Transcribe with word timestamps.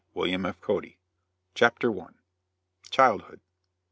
WILLIAM 0.15 0.47
F. 0.47 0.59
CODY 0.61 0.97
CHAPTER 1.53 1.91
I. 2.01 2.07
CHILDHOOD. 2.89 3.39